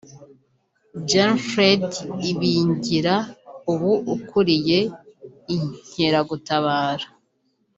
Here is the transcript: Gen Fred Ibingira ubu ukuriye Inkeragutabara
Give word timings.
Gen 1.09 1.31
Fred 1.47 1.83
Ibingira 2.31 3.15
ubu 3.71 3.91
ukuriye 4.15 4.79
Inkeragutabara 5.55 7.07